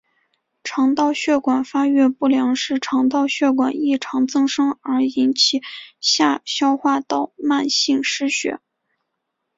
[0.63, 5.61] 肠道血管发育不良是肠道血管异常增生而引起
[5.99, 8.59] 下消化道慢性失血。